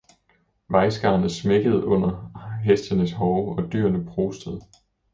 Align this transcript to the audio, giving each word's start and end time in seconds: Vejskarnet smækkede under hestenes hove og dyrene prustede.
Vejskarnet 0.69 1.31
smækkede 1.31 1.85
under 1.85 2.41
hestenes 2.63 3.11
hove 3.11 3.55
og 3.55 3.71
dyrene 3.73 4.05
prustede. 4.05 4.59